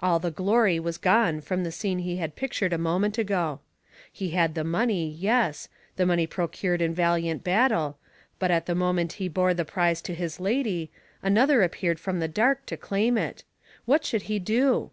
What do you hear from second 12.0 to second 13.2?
from the dark to claim